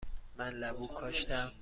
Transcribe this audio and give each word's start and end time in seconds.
من 0.37 0.49
لبو 0.59 0.87
کاشتم. 0.87 1.49